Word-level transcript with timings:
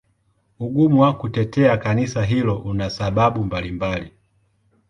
Ugumu 0.59 0.99
wa 1.01 1.13
kutetea 1.17 1.77
Kanisa 1.77 2.23
hilo 2.25 2.57
una 2.57 2.89
sababu 2.89 3.43
mbalimbali. 3.43 4.11